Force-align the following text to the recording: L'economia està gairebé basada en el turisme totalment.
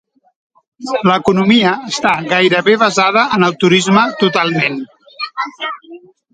L'economia 1.09 1.73
està 1.91 2.15
gairebé 2.33 2.75
basada 2.85 3.27
en 3.39 3.47
el 3.51 3.55
turisme 3.67 4.09
totalment. 4.25 4.83